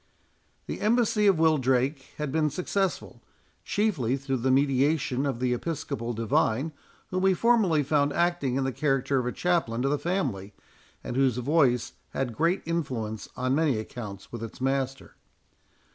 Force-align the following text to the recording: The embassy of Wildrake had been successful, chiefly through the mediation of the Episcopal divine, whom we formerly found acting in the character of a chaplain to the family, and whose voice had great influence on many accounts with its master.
The 0.65 0.81
embassy 0.81 1.27
of 1.27 1.37
Wildrake 1.37 2.01
had 2.17 2.31
been 2.31 2.49
successful, 2.49 3.21
chiefly 3.63 4.17
through 4.17 4.37
the 4.37 4.49
mediation 4.49 5.27
of 5.27 5.39
the 5.39 5.53
Episcopal 5.53 6.13
divine, 6.13 6.71
whom 7.11 7.21
we 7.21 7.35
formerly 7.35 7.83
found 7.83 8.11
acting 8.11 8.55
in 8.55 8.63
the 8.63 8.71
character 8.71 9.19
of 9.19 9.27
a 9.27 9.31
chaplain 9.31 9.83
to 9.83 9.89
the 9.89 9.99
family, 9.99 10.53
and 11.03 11.15
whose 11.15 11.37
voice 11.37 11.93
had 12.15 12.35
great 12.35 12.63
influence 12.65 13.29
on 13.37 13.53
many 13.53 13.77
accounts 13.77 14.31
with 14.31 14.41
its 14.41 14.59
master. 14.59 15.17